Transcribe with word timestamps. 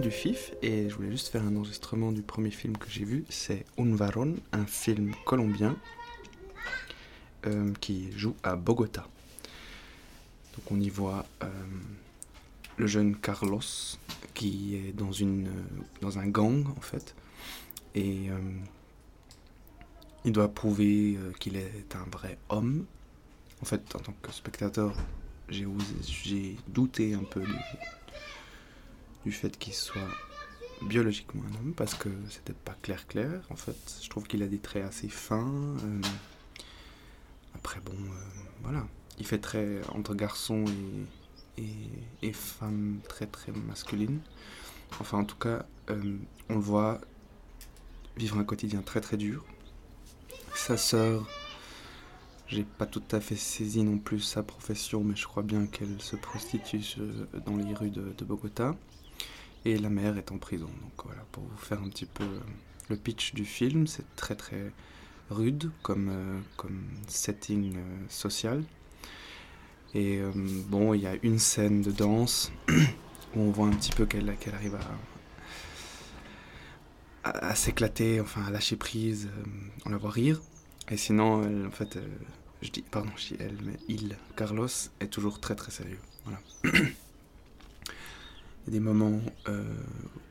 du 0.00 0.10
FIF 0.10 0.52
et 0.62 0.88
je 0.88 0.94
voulais 0.94 1.10
juste 1.10 1.28
faire 1.28 1.42
un 1.42 1.56
enregistrement 1.56 2.12
du 2.12 2.22
premier 2.22 2.50
film 2.50 2.76
que 2.76 2.88
j'ai 2.88 3.04
vu. 3.04 3.24
C'est 3.28 3.64
Un 3.76 3.94
Varon, 3.94 4.36
un 4.52 4.66
film 4.66 5.12
colombien 5.24 5.76
euh, 7.46 7.72
qui 7.80 8.12
joue 8.12 8.36
à 8.42 8.54
Bogota. 8.54 9.06
Donc 10.54 10.70
on 10.70 10.80
y 10.80 10.88
voit 10.88 11.26
euh, 11.42 11.48
le 12.76 12.86
jeune 12.86 13.16
Carlos 13.16 13.60
qui 14.34 14.76
est 14.76 14.92
dans, 14.92 15.12
une, 15.12 15.50
dans 16.00 16.18
un 16.18 16.28
gang 16.28 16.66
en 16.76 16.80
fait. 16.80 17.16
Et 17.94 18.30
euh, 18.30 18.38
il 20.24 20.32
doit 20.32 20.48
prouver 20.48 21.18
qu'il 21.40 21.56
est 21.56 21.96
un 21.96 22.08
vrai 22.10 22.38
homme. 22.48 22.84
En 23.60 23.64
fait, 23.64 23.82
en 23.96 23.98
tant 23.98 24.14
que 24.22 24.30
spectateur, 24.30 24.94
j'ai 25.48 26.56
douté 26.68 27.14
un 27.14 27.24
peu 27.24 27.42
du, 29.24 29.32
fait 29.32 29.58
qu'il 29.58 29.74
soit 29.74 30.00
biologiquement 30.82 31.42
un 31.50 31.54
homme 31.56 31.74
parce 31.74 31.94
que 31.94 32.08
c'était 32.30 32.52
pas 32.52 32.76
clair 32.82 33.06
clair 33.06 33.40
en 33.50 33.56
fait. 33.56 33.76
Je 34.02 34.08
trouve 34.08 34.26
qu'il 34.26 34.42
a 34.42 34.46
des 34.46 34.58
traits 34.58 34.84
assez 34.84 35.08
fins 35.08 35.76
euh, 35.84 36.00
après 37.54 37.80
bon 37.80 37.92
euh, 37.92 38.42
voilà. 38.62 38.86
Il 39.18 39.26
fait 39.26 39.38
très 39.38 39.80
entre 39.88 40.14
garçon 40.14 40.64
et, 41.56 41.64
et, 42.22 42.32
femme 42.32 43.00
très 43.08 43.26
très 43.26 43.50
masculine 43.50 44.20
enfin 45.00 45.18
en 45.18 45.24
tout 45.24 45.36
cas 45.36 45.66
euh, 45.90 46.16
on 46.48 46.54
le 46.54 46.60
voit 46.60 47.00
vivre 48.16 48.38
un 48.38 48.44
quotidien 48.44 48.82
très 48.82 49.00
très 49.00 49.16
dur. 49.16 49.44
Sa 50.54 50.76
sœur 50.76 51.26
j'ai 52.48 52.64
pas 52.64 52.86
tout 52.86 53.02
à 53.12 53.20
fait 53.20 53.36
saisi 53.36 53.82
non 53.82 53.98
plus 53.98 54.20
sa 54.20 54.42
profession, 54.42 55.04
mais 55.04 55.14
je 55.14 55.26
crois 55.26 55.42
bien 55.42 55.66
qu'elle 55.66 56.00
se 56.00 56.16
prostitue 56.16 56.80
dans 57.44 57.56
les 57.56 57.74
rues 57.74 57.90
de, 57.90 58.24
Bogota. 58.24 58.74
Et 59.68 59.76
la 59.76 59.90
mère 59.90 60.16
est 60.16 60.32
en 60.32 60.38
prison. 60.38 60.70
Donc 60.80 61.04
voilà, 61.04 61.26
pour 61.30 61.42
vous 61.42 61.58
faire 61.58 61.82
un 61.82 61.90
petit 61.90 62.06
peu 62.06 62.24
euh, 62.24 62.40
le 62.88 62.96
pitch 62.96 63.34
du 63.34 63.44
film, 63.44 63.86
c'est 63.86 64.16
très 64.16 64.34
très 64.34 64.72
rude 65.28 65.70
comme, 65.82 66.08
euh, 66.10 66.40
comme 66.56 66.80
setting 67.06 67.76
euh, 67.76 68.06
social. 68.08 68.64
Et 69.92 70.22
bon, 70.68 70.94
il 70.94 71.02
y 71.02 71.06
a 71.06 71.16
une 71.22 71.38
scène 71.38 71.82
de 71.82 71.90
danse 71.90 72.50
où 72.68 73.40
on 73.40 73.50
voit 73.50 73.66
un 73.66 73.72
petit 73.72 73.92
peu 73.92 74.06
qu'elle 74.06 74.28
arrive 74.28 74.78
à, 77.24 77.30
à, 77.30 77.54
s'éclater, 77.54 78.20
enfin 78.20 78.42
à 78.44 78.50
lâcher 78.50 78.76
prise, 78.76 79.30
on 79.86 79.90
la 79.90 79.96
voit 79.96 80.10
rire. 80.10 80.42
Et 80.90 80.98
sinon, 80.98 81.66
en 81.66 81.70
fait, 81.70 81.98
je 82.60 82.70
dis, 82.70 82.82
pardon, 82.82 83.10
je 83.16 83.28
dis 83.28 83.36
elle, 83.40 83.56
mais 83.64 83.78
il, 83.88 84.16
Carlos, 84.36 84.68
est 85.00 85.08
toujours 85.08 85.40
très 85.40 85.54
très 85.54 85.72
sérieux. 85.72 86.00
Voilà. 86.24 86.38
il 88.68 88.74
y 88.74 88.76
a 88.76 88.80
des 88.80 88.84
moments 88.84 89.20
euh, 89.48 89.64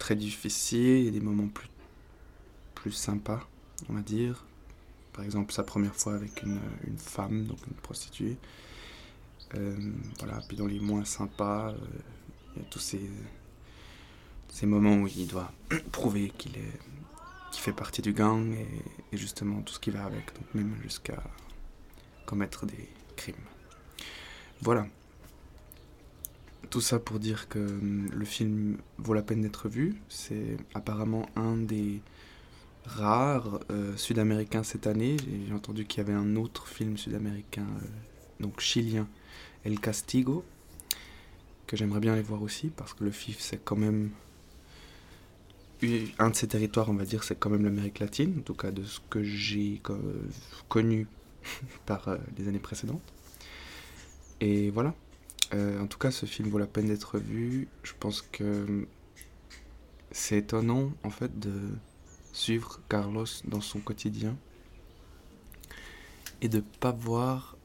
très 0.00 0.16
difficiles, 0.16 0.98
il 0.98 1.04
y 1.04 1.08
a 1.08 1.12
des 1.12 1.20
moments 1.20 1.46
plus, 1.46 1.68
plus 2.74 2.90
sympas, 2.90 3.46
on 3.88 3.92
va 3.92 4.00
dire. 4.00 4.44
Par 5.12 5.24
exemple, 5.24 5.52
sa 5.52 5.62
première 5.62 5.94
fois 5.94 6.14
avec 6.14 6.42
une, 6.42 6.58
une 6.84 6.98
femme, 6.98 7.44
donc 7.44 7.58
une 7.68 7.74
prostituée. 7.74 8.36
Euh, 9.54 9.76
voilà, 10.18 10.40
puis 10.48 10.56
dans 10.56 10.66
les 10.66 10.80
moins 10.80 11.04
sympas, 11.04 11.70
euh, 11.70 11.76
il 12.56 12.62
y 12.62 12.64
a 12.64 12.68
tous 12.70 12.80
ces, 12.80 13.08
ces 14.48 14.66
moments 14.66 14.96
où 14.96 15.06
il 15.06 15.28
doit 15.28 15.52
prouver 15.92 16.32
qu'il 16.36 16.56
est 16.56 16.80
fait 17.52 17.72
partie 17.72 18.02
du 18.02 18.12
gang 18.12 18.52
et, 18.52 18.66
et, 19.12 19.16
justement 19.16 19.62
tout 19.62 19.74
ce 19.74 19.78
qui 19.78 19.90
va 19.90 20.04
avec, 20.04 20.34
donc 20.34 20.52
même 20.54 20.74
jusqu'à 20.82 21.22
commettre 22.26 22.66
des 22.66 22.88
crimes. 23.16 23.36
Voilà. 24.60 24.88
Tout 26.74 26.80
ça 26.80 26.98
pour 26.98 27.20
dire 27.20 27.48
que 27.48 27.60
hum, 27.60 28.10
le 28.12 28.24
film 28.24 28.78
vaut 28.98 29.14
la 29.14 29.22
peine 29.22 29.42
d'être 29.42 29.68
vu. 29.68 29.94
C'est 30.08 30.56
apparemment 30.74 31.24
un 31.36 31.56
des 31.56 32.00
rares 32.84 33.60
euh, 33.70 33.96
sud-américains 33.96 34.64
cette 34.64 34.88
année. 34.88 35.16
J'ai 35.46 35.54
entendu 35.54 35.84
qu'il 35.86 35.98
y 35.98 36.00
avait 36.00 36.18
un 36.18 36.34
autre 36.34 36.66
film 36.66 36.96
sud-américain, 36.96 37.62
euh, 37.62 37.86
donc 38.40 38.58
chilien, 38.58 39.06
El 39.64 39.78
Castigo, 39.78 40.44
que 41.68 41.76
j'aimerais 41.76 42.00
bien 42.00 42.14
aller 42.14 42.22
voir 42.22 42.42
aussi, 42.42 42.70
parce 42.70 42.92
que 42.92 43.04
le 43.04 43.12
FIF, 43.12 43.38
c'est 43.38 43.62
quand 43.62 43.76
même 43.76 44.10
un 46.18 46.30
de 46.30 46.34
ses 46.34 46.48
territoires, 46.48 46.88
on 46.88 46.94
va 46.94 47.04
dire, 47.04 47.22
c'est 47.22 47.38
quand 47.38 47.50
même 47.50 47.62
l'Amérique 47.62 48.00
latine, 48.00 48.34
en 48.40 48.42
tout 48.42 48.54
cas 48.54 48.72
de 48.72 48.82
ce 48.82 48.98
que 49.10 49.22
j'ai 49.22 49.80
connu 50.68 51.06
par 51.86 52.08
euh, 52.08 52.16
les 52.36 52.48
années 52.48 52.58
précédentes. 52.58 53.12
Et 54.40 54.70
voilà. 54.70 54.92
Euh, 55.54 55.80
en 55.80 55.86
tout 55.86 55.98
cas, 55.98 56.10
ce 56.10 56.26
film 56.26 56.48
vaut 56.48 56.58
la 56.58 56.66
peine 56.66 56.88
d'être 56.88 57.18
vu. 57.18 57.68
Je 57.82 57.92
pense 57.98 58.22
que 58.22 58.86
c'est 60.10 60.38
étonnant, 60.38 60.92
en 61.04 61.10
fait, 61.10 61.38
de 61.38 61.52
suivre 62.32 62.80
Carlos 62.88 63.26
dans 63.44 63.60
son 63.60 63.78
quotidien 63.78 64.36
et 66.40 66.48
de 66.48 66.60
pas 66.80 66.90
voir, 66.90 67.56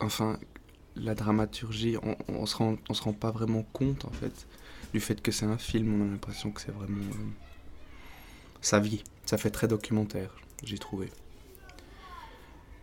enfin, 0.00 0.38
la 0.94 1.14
dramaturgie. 1.14 1.96
On, 2.02 2.16
on, 2.28 2.46
se 2.46 2.56
rend, 2.56 2.76
on 2.88 2.94
se 2.94 3.02
rend 3.02 3.12
pas 3.12 3.32
vraiment 3.32 3.64
compte, 3.72 4.04
en 4.04 4.12
fait, 4.12 4.46
du 4.92 5.00
fait 5.00 5.20
que 5.20 5.32
c'est 5.32 5.46
un 5.46 5.58
film. 5.58 6.00
On 6.00 6.06
a 6.06 6.10
l'impression 6.10 6.52
que 6.52 6.60
c'est 6.60 6.72
vraiment 6.72 7.00
euh, 7.00 7.30
sa 8.60 8.78
vie. 8.78 9.02
Ça 9.24 9.38
fait 9.38 9.50
très 9.50 9.66
documentaire, 9.66 10.36
j'ai 10.62 10.78
trouvé. 10.78 11.10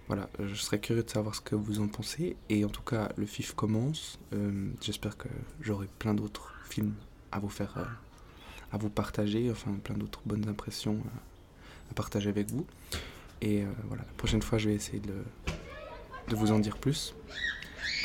Voilà, 0.09 0.27
je 0.39 0.55
serais 0.55 0.79
curieux 0.79 1.03
de 1.03 1.09
savoir 1.09 1.35
ce 1.35 1.41
que 1.41 1.53
vous 1.53 1.79
en 1.81 1.87
pensez. 1.87 2.35
Et 2.49 2.65
en 2.65 2.69
tout 2.69 2.81
cas, 2.81 3.09
le 3.15 3.27
FIF 3.27 3.53
commence. 3.53 4.17
Euh, 4.33 4.71
j'espère 4.81 5.15
que 5.17 5.27
j'aurai 5.61 5.87
plein 5.99 6.15
d'autres 6.15 6.51
films 6.67 6.95
à 7.31 7.37
vous 7.37 7.49
faire, 7.49 7.75
euh, 7.77 7.83
à 8.71 8.79
vous 8.79 8.89
partager, 8.89 9.51
enfin 9.51 9.71
plein 9.83 9.95
d'autres 9.95 10.21
bonnes 10.25 10.49
impressions 10.49 10.95
euh, 10.95 11.91
à 11.91 11.93
partager 11.93 12.27
avec 12.27 12.49
vous. 12.49 12.65
Et 13.41 13.63
voilà, 13.87 14.03
la 14.03 14.13
prochaine 14.17 14.41
fois, 14.41 14.57
je 14.57 14.67
vais 14.67 14.75
essayer 14.75 14.99
de, 14.99 15.13
de 16.27 16.35
vous 16.35 16.51
en 16.51 16.59
dire 16.59 16.77
plus. 16.77 17.13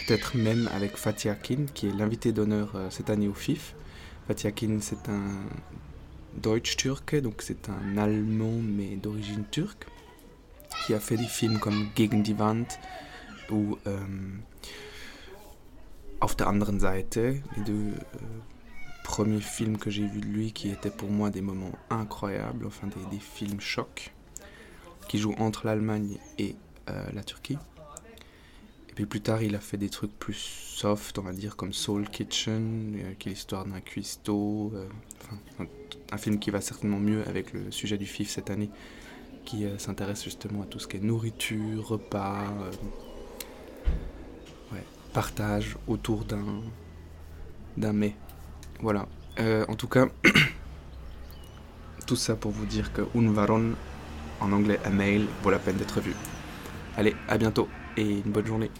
Peut-être 0.06 0.36
même 0.36 0.68
avec 0.74 0.96
Fatih 0.96 1.30
Akin, 1.30 1.64
qui 1.72 1.88
est 1.88 1.92
l'invité 1.92 2.32
d'honneur 2.32 2.76
cette 2.90 3.10
année 3.10 3.26
au 3.26 3.34
FIF. 3.34 3.74
Fatih 4.28 4.46
Akin, 4.46 4.78
c'est 4.80 5.08
un 5.08 5.24
Deutsch-Turc, 6.36 7.16
donc 7.16 7.42
c'est 7.42 7.68
un 7.68 7.96
Allemand 7.96 8.60
mais 8.62 8.94
d'origine 8.94 9.44
turque 9.50 9.86
qui 10.84 10.94
a 10.94 11.00
fait 11.00 11.16
des 11.16 11.24
films 11.24 11.58
comme 11.58 11.88
Gegen 11.94 12.22
die 12.22 12.38
Wand 12.38 12.66
ou 13.50 13.78
euh, 13.86 13.98
Auf 16.20 16.36
der 16.36 16.46
anderen 16.46 16.80
Seite, 16.80 17.16
les 17.16 17.64
deux 17.64 17.72
euh, 17.72 18.18
premiers 19.02 19.40
films 19.40 19.76
que 19.76 19.90
j'ai 19.90 20.06
vus 20.06 20.20
de 20.20 20.26
lui 20.26 20.52
qui 20.52 20.70
étaient 20.70 20.90
pour 20.90 21.10
moi 21.10 21.30
des 21.30 21.42
moments 21.42 21.72
incroyables, 21.90 22.66
enfin 22.66 22.88
des, 23.10 23.18
films 23.18 23.60
chocs, 23.60 24.12
qui 25.08 25.18
jouent 25.18 25.34
entre 25.38 25.66
l'Allemagne 25.66 26.18
et 26.38 26.56
euh, 26.88 27.04
la 27.12 27.22
Turquie. 27.22 27.58
Et 28.88 28.94
puis 28.94 29.06
plus 29.06 29.20
tard, 29.20 29.42
il 29.42 29.54
a 29.54 29.60
fait 29.60 29.76
des 29.76 29.90
trucs 29.90 30.16
plus 30.18 30.38
soft, 30.38 31.18
on 31.18 31.22
va 31.22 31.32
dire, 31.32 31.56
comme 31.56 31.72
Soul 31.72 32.08
Kitchen, 32.08 33.16
qui 33.18 33.28
est 33.28 33.32
l'histoire 33.32 33.66
d'un 33.66 33.80
cuistot. 33.80 34.72
un, 35.58 36.16
film 36.16 36.38
qui 36.38 36.50
va 36.50 36.60
certainement 36.60 37.00
mieux 37.00 37.26
avec 37.28 37.52
le 37.52 37.70
sujet 37.70 37.98
du 37.98 38.06
FIF 38.06 38.30
cette 38.30 38.50
année, 38.50 38.70
qui 39.44 39.64
euh, 39.64 39.78
s'intéresse 39.78 40.24
justement 40.24 40.62
à 40.62 40.66
tout 40.66 40.78
ce 40.78 40.88
qui 40.88 40.96
est 40.96 41.00
nourriture, 41.00 41.88
repas, 41.88 42.44
euh, 42.44 42.70
partage 45.12 45.76
autour 45.86 46.24
d'un 46.24 46.44
d'un 47.76 47.92
mets. 47.92 48.16
Voilà. 48.80 49.06
Euh, 49.38 49.64
en 49.68 49.76
tout 49.76 49.88
cas, 49.88 50.06
tout 52.06 52.16
ça 52.16 52.34
pour 52.36 52.50
vous 52.50 52.66
dire 52.66 52.92
que 52.92 53.02
un 53.14 53.32
varon, 53.32 53.74
en 54.40 54.52
anglais 54.52 54.78
un 54.84 54.90
mail, 54.90 55.26
vaut 55.42 55.50
la 55.50 55.58
peine 55.58 55.76
d'être 55.76 56.00
vu. 56.00 56.14
Allez, 56.96 57.14
à 57.28 57.38
bientôt 57.38 57.68
et 57.96 58.18
une 58.24 58.32
bonne 58.32 58.46
journée. 58.46 58.70